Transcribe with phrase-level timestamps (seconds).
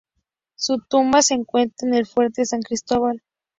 [0.55, 3.21] Su tumba se encuentra en el Fuerte San Cristóbal.